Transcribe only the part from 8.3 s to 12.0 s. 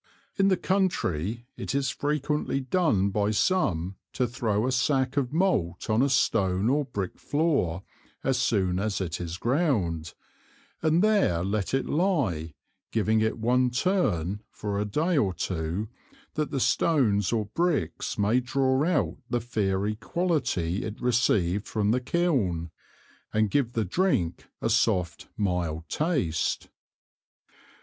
soon as it is ground, and there let it